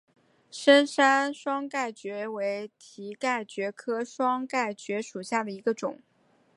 [0.49, 5.99] 深山双盖蕨为蹄盖蕨科双盖蕨属下的一个种。